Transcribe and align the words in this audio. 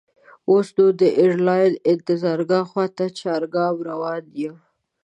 اوس 0.49 0.67
نو 0.77 0.85
د 0.99 1.01
ایرلاین 1.19 1.71
انتظارګاه 1.91 2.65
خواته 2.71 3.05
چارګام 3.19 3.75
روان 3.89 4.23
یم. 4.41 4.57